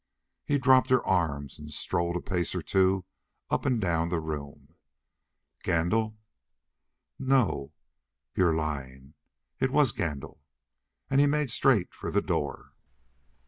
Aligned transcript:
He 0.43 0.57
dropped 0.57 0.89
her 0.89 1.05
arms 1.05 1.59
and 1.59 1.69
strode 1.71 2.15
a 2.15 2.21
pace 2.21 2.55
or 2.55 2.63
two 2.63 3.05
up 3.51 3.67
and 3.67 3.79
down 3.79 4.09
the 4.09 4.19
room. 4.19 4.73
"Gandil?" 5.63 6.15
"N 7.19 7.27
no!" 7.27 7.73
"You're 8.35 8.55
lying. 8.55 9.13
It 9.59 9.69
was 9.69 9.91
Gandil." 9.93 10.39
And 11.11 11.21
he 11.21 11.27
made 11.27 11.51
straight 11.51 11.93
for 11.93 12.09
the 12.09 12.19
door. 12.19 12.73